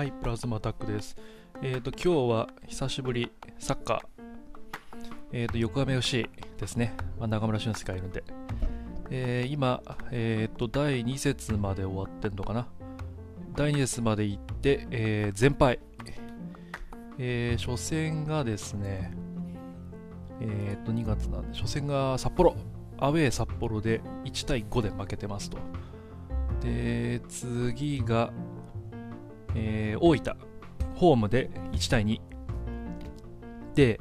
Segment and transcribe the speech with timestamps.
[0.00, 1.14] はい、プラズマタックです。
[1.60, 4.24] えっ、と、今日は久しぶり、サッカー、
[5.30, 6.26] えっ、と、横浜 FC
[6.56, 6.94] ですね。
[7.18, 8.24] まあ、中村俊輔がいるんで。
[9.10, 12.66] えー今、えっ、と、第2節まで終わってんのかな。
[13.54, 15.78] 第2節まで行って、えー全敗。
[17.18, 19.12] えー初戦がですね、
[20.40, 22.56] えっ、と、2月なんで、初戦が札幌、
[22.96, 25.58] アウェー札幌で1対5で負けてますと。
[26.62, 28.32] で、次が、
[29.54, 30.36] えー大分、
[30.94, 32.20] ホームで1対2。
[33.74, 34.00] で、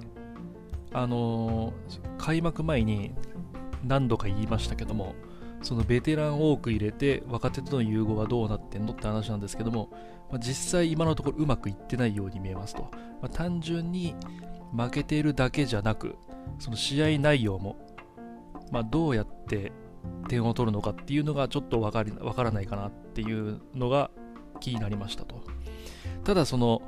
[0.92, 3.14] あのー開幕前に
[3.86, 5.16] 何度か言いましたけども、
[5.62, 9.90] そのベテラン多く入れて若手との融合はどうなってんのって話なんですけども、
[10.30, 12.90] まあ実際今のところうまくいってないように見えますと。
[13.22, 14.16] まあ単純に
[14.76, 16.16] 負けているだけじゃなく、
[16.60, 17.78] その試合内容も、
[18.72, 19.72] まあ、どうやって
[20.28, 24.12] 点を取るのかっていうのがちょっとわかりわからないかなっていうのが
[24.60, 25.42] 気になりましたと。
[26.24, 26.82] ただその、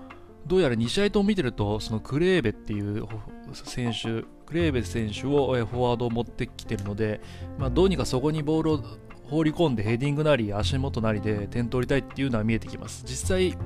[0.46, 3.08] どうやら2試合とも見てると、そのクレーベっていう
[3.54, 7.22] 選手、クレーベ選手をフォワードを持ってきてるので、
[7.58, 8.84] まあ、どうにかそこにボールを
[9.30, 13.04] 放り込んでヘディングなり足元なりで点取りたいっていうのは見えてきます。
[13.06, 13.58] 実際、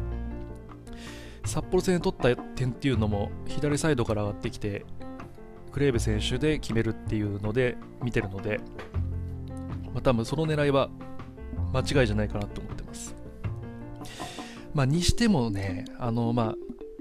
[1.45, 4.85] 札幌戦で取った点っていうのも左サイドから上がってきて、
[5.71, 8.59] クレーベ選手で決めるっていうので見てるので、
[9.93, 10.89] まあ、多分その狙いは
[11.73, 12.74] 間違いじゃないかなと思
[14.75, 14.83] ま。
[14.83, 16.55] あ、にしてもね、あの、まあ、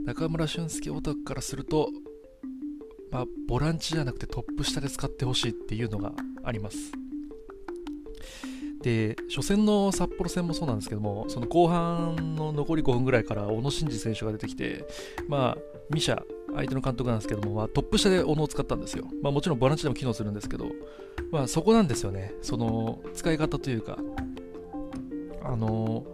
[0.06, 1.90] 中村俊輔オタクからすると、
[3.10, 6.92] まあ、ボランチじゃなくてトップ下で使ってほしいっていうのがあります。
[8.82, 14.84] で、初戦の札幌戦もそうなんですけども、その後半の残り5分ぐらいから小野伸二選手が出てきて、
[15.26, 15.58] まあ、
[15.90, 16.22] ミシャ、
[16.54, 19.08] 相手の監督なんですけども、まあ、トップ下で小野を使ったんですよ。
[19.22, 20.66] まあ、もちろんボランチでも機能するんですけど、
[21.30, 22.34] まあ、そこなんですよね。
[22.42, 23.98] その、使い方というか、
[25.42, 26.04] あの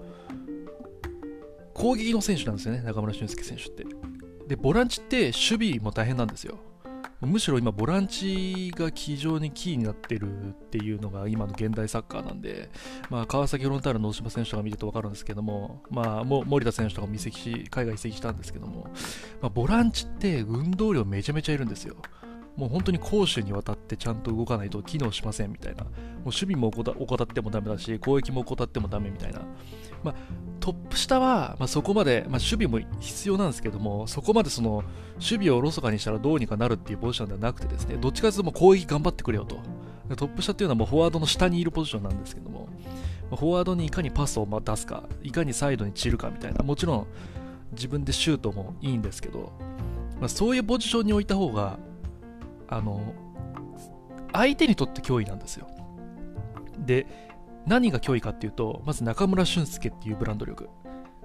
[1.81, 3.87] 攻撃の選手なんですよね、中村俊輔選手って。
[4.47, 6.59] で、ボランチって守備も大変なんですよ。
[7.23, 12.71] むしろ今、ボランチが非常にキーになってるっていうのが今の現代サッカーなんで、
[13.09, 18.91] まあ、川崎フロンターレの大島選手とか見ると分かるんですけども、まあ、も森田選手とかも移籍し、海外移籍したんですけども、
[19.41, 21.97] まあ、ボランチって運動量めちゃめちゃいるんですよ。
[22.57, 25.85] もう本当に攻守にわたってちゃんと動かないと機能しませんみたいな。
[25.85, 25.93] もう
[26.27, 29.41] 守備も怠ってもダメだし、攻撃も怠ってもダメみたいな。
[30.03, 30.15] まあ、
[30.59, 34.83] トッップ下は、まあ、そこまで、まあ、守備も必要なんですけども、そこまでその
[35.15, 39.59] 守備をおろそかにしたらどうにかなるっていうポジションではなくてですね、どっちかというともう攻撃頑張ってくれよと。
[40.17, 42.69] トップ下っていうのはもうフォワードの下にいるポジションなんですけども、
[43.31, 47.07] まフォワードにいかにパスを出すか、いかにサイドに散るかみたいな、もちろん
[47.73, 49.53] 自分でシュートもいいんですけど、
[50.21, 51.79] まあ、そういうポジションに置いた方が、
[52.69, 53.15] あの、
[54.33, 55.69] 相手にとって脅威なんですよ。
[56.79, 57.30] で、
[57.67, 60.69] 何が脅威かっていうと、まず中村俊輔っていうブランド力。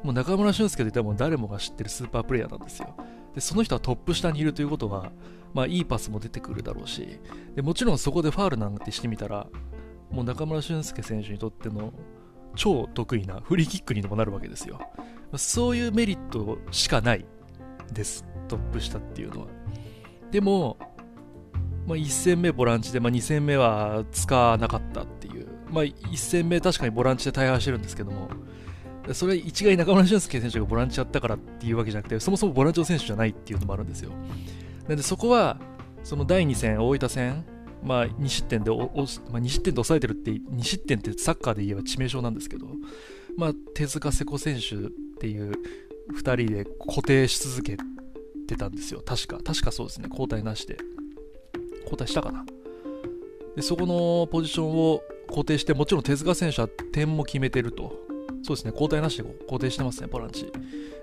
[0.03, 2.95] もう中村俊輔といったら誰もが知ってるスーパープレイヤーなんですよ。
[3.33, 5.11] で、その人はトップ下にいるということは、
[5.53, 7.19] まあいいパスも出てくるだろうし、
[7.55, 9.47] でもちろんそこでファールなんてしてみたら、
[10.11, 11.91] もう中村俊輔選手にとっての
[12.55, 14.79] 超得意なフリーキックにもなるわけですよ。
[15.35, 17.25] そういうメリットしかない
[17.91, 19.47] です、トップ下っていうのは。
[20.31, 20.77] でも、
[21.87, 25.24] まあ、1戦目ボランチで、まあ、2戦目は使わなかったって、
[25.69, 28.29] まあ、1戦目確かにボランチで大敗してるんですけども、
[29.13, 34.11] それ一概中村俊輔選手がボランチやったからっていうわけじゃなくて、そもそもボランチの選手じゃないっていうのもあるんですよ。
[34.87, 35.59] なんでそこは、
[36.03, 37.45] その第2戦、大分戦、
[37.83, 42.67] まあ、2失点で、まあ、2失点で抑えてるって、2失点ってサッカーで言えば致命傷なんですけど、
[43.37, 44.89] まあ、手塚瀬古選手っ
[45.19, 45.53] ていう
[46.13, 47.77] 2人で固定し続け
[48.47, 49.01] てたんですよ。
[49.05, 50.77] 確か、確かそうですね、交代なしで。
[51.83, 52.43] 交代したかな
[53.55, 57.93] でそこのポジションを固定してもちろん手塚選手は点も決めてると。
[58.43, 60.45] そうですね交代なしで固定してますねボランチ。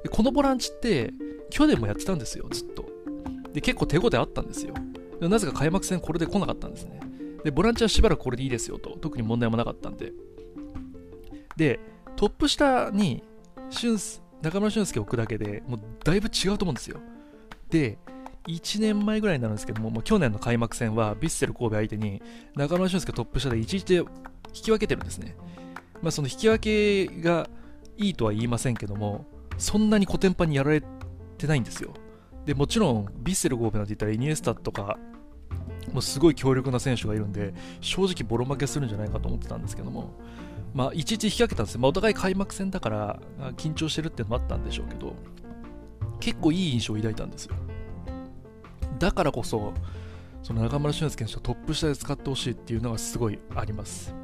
[0.03, 1.13] でこのボランチって
[1.51, 2.87] 去年もやってたんですよずっと。
[3.53, 4.75] で結構手応えあったんですよ。
[5.21, 7.01] でなぜか開幕戦これで来なかったんですね。
[7.45, 8.97] でボランチはしばらくこれでいいですよと。
[9.01, 10.13] 特に問題もなかったんで。
[11.57, 11.81] で
[12.17, 13.23] トップ下に
[13.71, 13.99] 俊
[14.43, 16.99] 中村俊輔を置くだけでもうだいぶ違うと思うんですよ。
[17.69, 17.99] で
[18.47, 22.23] 1年前ぐらいになるんですけども、もう去年の開幕戦は、ヴィッセル神戸相手に、
[22.57, 24.07] 中村俊輔トップ下で1日で引
[24.53, 25.37] き分けてるんですね。
[26.03, 27.49] まあ、その引き分けが
[27.97, 29.27] いいとは言いませんけども、
[29.59, 30.83] そんなにコテンパにやられ
[31.39, 31.95] てないんですよ。
[32.45, 34.99] で、もちろん、ヴィッセル神戸なんて言ったら、イニエスタとか、
[35.93, 40.15] もうすごい強力な選手がいるんで、正直ボロ負けするんじゃないかと思ってたんですけども、
[40.75, 41.81] まあ、いちいち引き分けたんですよ。
[41.81, 43.21] まあ、お互い開幕戦だから、
[43.57, 45.15] 緊張してるっていうのもあったんでしょうけど、
[46.19, 47.55] 結構いい印象を抱いたんですよ。
[49.03, 49.75] だからこそ、
[50.45, 54.15] その中村俊輔選手をトップ下で使ってほしいっていうのがすごいあります。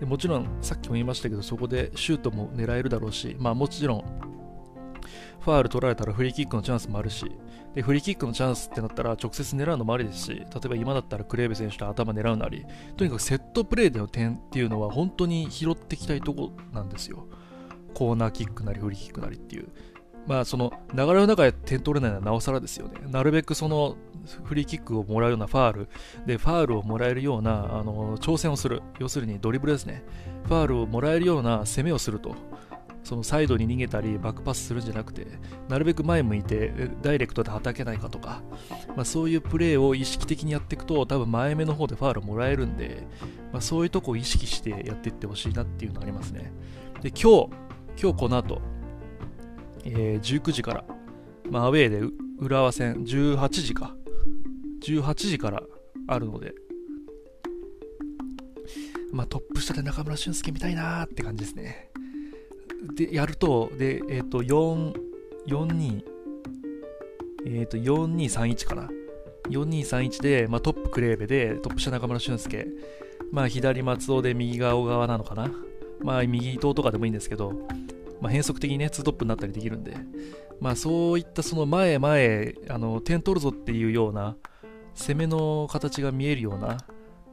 [0.00, 4.04] でもちろんさっきも言いましたけどそこでシュートも狙えるだろうし、まあ、もちろん
[5.40, 7.30] ファール取られたらフリーキックのチャンスもあるし
[7.74, 12.66] でフリーキックのチャンスってなったら直接狙うのもありですし例えば今だったらクレーベ選手と頭狙うなり
[12.96, 17.26] とにかくセットプレーでの点っていうのは本当に拾っていきたいとこなんですよ
[17.94, 19.68] コーナーキックなりフリーキックなりっていう
[20.26, 22.94] まあその流れの中で点取れないのはなおさらですよね。
[23.08, 23.96] なるべくその
[24.44, 25.88] フリーキックをもらうようなファール
[26.26, 28.82] でファールをもらえるようなあの挑戦をする。
[28.98, 30.02] 要するにドリブルですね。
[30.44, 32.34] ファールをもらえるような攻めをすると。
[33.06, 35.28] そのサイドに逃げたりバックパスするんじゃなくて
[35.68, 36.72] なるべく前向いて
[37.02, 38.42] ダイレクトではたけないかとか、
[38.96, 43.06] まあ、そういうプレーを意識的にやっていくと多分前目の方でファールもらえるんで、
[43.52, 46.52] まあ、そういうとこを意識してやっていってほしいなっていうのがありますね
[47.00, 47.50] で今日
[48.02, 48.60] 今日この後
[49.86, 50.84] えー、19時から、
[51.50, 52.00] まあ、アウェーで
[52.38, 53.94] 浦和戦18時か。
[54.82, 55.62] 18時から
[56.06, 56.54] あるので、
[59.12, 61.90] まあ、トップ下で中村俊輔見たいなーって感じですね。
[62.94, 64.94] で、やると、で、えっ、ー、と、4、
[65.48, 66.04] 42、
[67.46, 68.90] えっ、と、4231かな。
[69.48, 72.66] 4231で、まあ、トップクレーベで、トップ下中村俊輔、
[73.32, 75.50] まあ、左松尾で右側小川なのかな。
[76.00, 77.52] まあ、右伊藤とかでもいいんですけど、
[78.20, 79.96] まあ、変則的にね、2トップになったりできるんで、
[80.60, 84.36] まあ、そういったその前前、あの点取るぞっていうような、
[84.94, 86.78] 攻めの形が見えるような、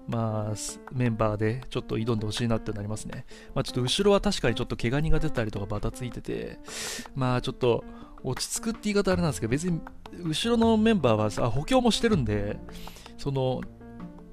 [0.07, 0.56] まあ、
[0.91, 3.25] メンバーでちょっと挑んでほしいなってなりますね。
[3.56, 6.59] まあ、ちょっと後ろは確かにちょっと怪我人が出たりとかバタついてて、
[7.15, 7.83] まあちょっと
[8.24, 9.79] 落ち着くって言い方あれなんですけど、別に
[10.24, 12.57] 後ろのメンバーはさ補強もしてるんで、
[13.18, 13.62] その、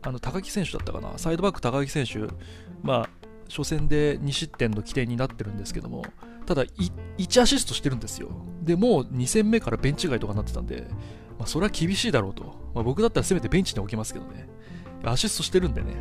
[0.03, 2.19] あの高木選手だったかな、サイドバック高木選手、
[2.82, 3.08] まあ、
[3.49, 6.05] 初戦で2失点の起点になってるんですけども、
[6.50, 8.29] ただ1アシストしてるんですよ。
[8.61, 10.88] で、もう2戦目からベンチ外とかになってたんで、
[11.38, 12.43] まあ、それは厳しいだろうと。
[12.75, 14.49] まあ、僕だったらせめてベンチに置きますけどね。
[15.05, 15.94] アシストしてるんでね、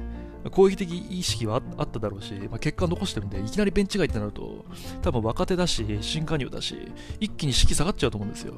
[0.50, 4.66] 攻撃的意識はあっただろうし、まあ、結果残してるんで、いきなりベンチ外ってなると、
[5.04, 6.76] 多分若手だし、新加入だし、
[7.20, 8.56] 一気に士気下がっちゃうと思うんですよ。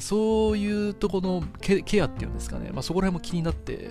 [0.00, 3.90] そういうとこのケアっていうんですかね、まあ、そこら辺も気になって、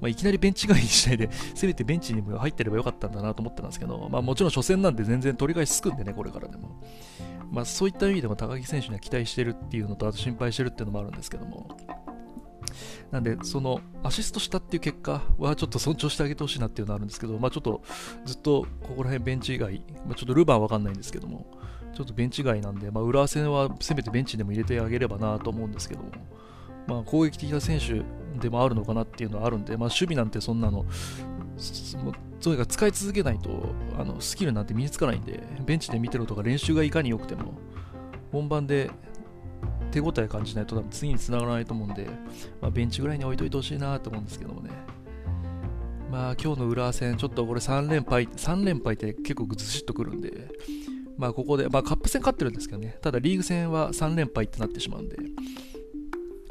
[0.00, 6.80] まあ、いきなりベンチ外にしないで、 せめてベンチにも入ってればよかったんだなと思ってたんですけど、まあ、もちろん初戦なんで全然取り返しつくんでね、これからでも。
[7.50, 11.68] まあ、そういった意味でも高木選手には期待してるっていうのと、あと心配してるっていうのもあるんですけども。
[13.10, 17.82] なんで、そのアシストしたっていう結果はちょっと尊重してあげてほしいなっていうのはあるんですけど、まあ、ちょっと
[18.24, 21.46] ずっとここら辺ベンチ以外、まあ、ちょっとルヴァンわかんないんですけども、
[21.94, 26.10] ちょっとベンチ外なんで、まあ、浦和戦はせめてベンチでも入れてあげればなと思うんですけども、
[26.86, 28.02] まあ、攻撃的な選手
[28.38, 30.84] でもあるのかなっていうのはあるんで、まあ、守備なんてそんなの、
[32.40, 37.54] とにかく使い続けないとあのスキルなんて身につかないんで、ベンチで見てるとか練習がいかに良くても、
[38.32, 38.90] 本番で
[39.90, 42.08] 手応え感じないと多分次につながらないと思うんで、
[42.60, 44.70] まあ、ベンチぐらいに置いといてほしいなと思うんですけどもね。
[46.10, 50.48] まあ今日の浦和戦、ちょっとこれ3連敗、3連敗って結構ぐずしっとくるんで、
[51.16, 55.16] まあここで、まあカップ戦勝ってるんですけどね、ただリーグ戦は3連敗ってなってしまうんで、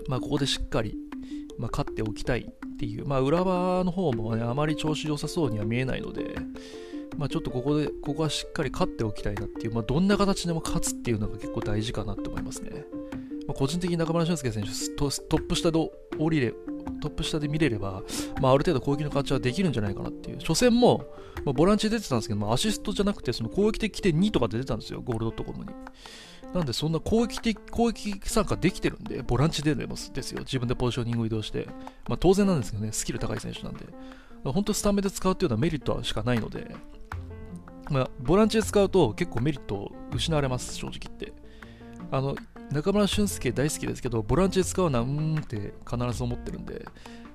[0.07, 0.97] まあ、ここでしっかり、
[1.57, 6.35] まあ、勝っておきたいっていう、まあ、浦和の方も、ね、あまり調子良さそうには見えないので、
[7.17, 12.85] まあ、ちょっとここで、ここはしっかり勝っておきたいなっていう、まあ、どんな形でも勝つっていうのが結構大事かなって思いますね。
[13.47, 15.79] まあ、個人的に中村俊輔選手ト、トップ下で
[16.17, 16.53] 降りれ、
[17.01, 18.03] トップ下で見れれば、
[18.41, 20.39] まあ、ある程度攻撃の形はできるんじゃないかなっていう。
[20.39, 21.05] 初戦も、
[21.45, 25.72] まあ、ボランチで出てたんですけど、まあ、アシストじゃなくて、その攻撃的起点2とかで出てたんですよ、ゴールドットコムに。
[26.53, 30.39] なんでそんな攻撃的、攻撃参加できてるんで、ボランチででもですよ。
[30.39, 31.67] 自分でポジショニング移動して。
[32.07, 33.86] まあ当然なんですけどね、スキル高い選手なんで。
[34.43, 36.75] 本当スタメンで使うっていうのはメリットしかないので、
[37.89, 41.33] まあ、ボランチで使うと結構メリットを失われます、正直言って。
[42.12, 42.36] あの、
[42.72, 46.86] 中村俊輔大好きですけど、ボランチで使うのはうーんって必ず思ってるんで、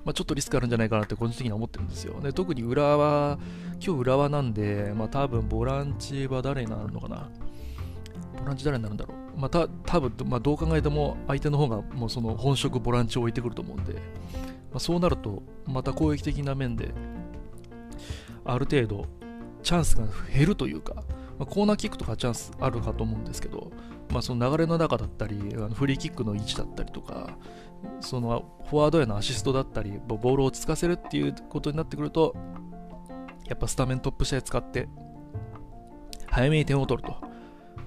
[0.05, 2.19] まあ、ちょっとリスクあるんじゃないかなって個人的には思ってるんですよ。
[2.21, 3.37] で特に浦和、
[3.83, 7.29] 今日浦和なんで、まあ、多分ボランチは誰になるのかな。
[8.39, 9.39] ボランチ誰になるんだろう？
[9.39, 13.99] ま、た多分、まあ、どう考えても相手の方がもうその本職ボランチを置いてくると思うんで、ま
[14.75, 16.93] あ、そうなると、また攻撃的な面で、
[18.45, 19.05] ある程度、
[19.61, 21.03] チャンスが減るというか、ま
[21.43, 23.71] あ、コーナーキックとかチャンスあるかと思うんですけど、
[24.11, 27.37] まあ、その流れの中だったり、あのフリーキックの位置だったりとか、
[28.01, 32.35] そのフォワードへのアシストだったり、ボールを落ち着かせるっていうことになってくると、
[33.47, 34.89] やっぱスタメントップ下で使って、
[36.27, 37.28] 早めに点を取ると。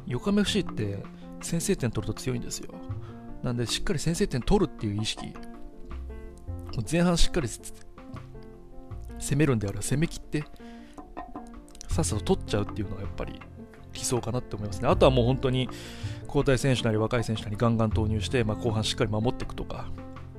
[0.06, 1.02] 横浜 FC って
[1.40, 2.74] 先制点取ると強いんですよ。
[3.42, 5.34] なんでしっかり先制点取るっていう意識、
[6.90, 10.44] 前半しっかり攻めるんであれば攻めきって、
[11.88, 13.40] さっさと取っちゃうっていうのがやっぱり
[13.92, 14.88] 理想かなって思いますね。
[14.88, 15.68] あとはもう本当に
[16.26, 19.90] 交代選手なり若い選手なりガンガン投入して、まあ、後半しっかり守っていくとか、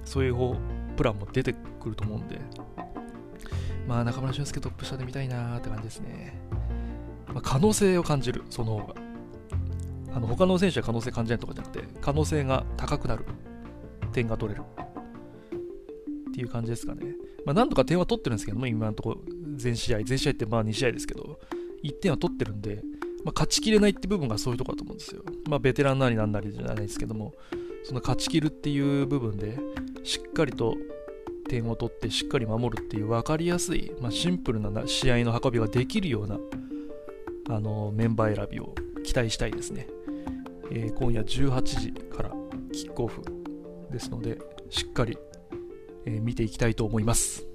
[0.05, 0.35] そういう
[0.95, 2.39] プランも出てくると思うんで、
[3.87, 6.39] まあ、中村俊輔トップ下で見たいなーって感じですね。
[7.27, 9.02] まあ、可能性を感じる、その方が。
[10.13, 13.25] あの他の選手は可能性感じないとかじゃなくて、可能性が高くなる。
[14.11, 14.63] 点が取れる。
[16.29, 17.15] っていう感じですかね。
[17.45, 19.21] まあ、何とか点は取ってるんですけども、今のところ、
[19.55, 21.39] 全試合、全試合ってまあ2試合ですけど、
[21.83, 22.81] 1点は取ってるんで、
[23.25, 25.23] まあ、勝ちきれないって部分がそういうところだと思うんですよ。
[25.49, 27.33] まあ、ベテランなりなんなりじゃないですけども、
[27.83, 29.59] その勝ちきるっていう部分で、
[30.03, 30.77] しっかりと
[31.47, 36.39] 点を取ってしっかり守るっていう分かりやすい、まあ、シンプルな試合の運びができるような
[37.49, 39.87] あのメンバー選びを期待したいですね、
[40.75, 42.31] えー、今夜18時から
[42.71, 43.21] キックオフ
[43.91, 44.39] ですので
[44.71, 45.17] しっかり、
[46.05, 47.52] えー、見ていきたいと思います。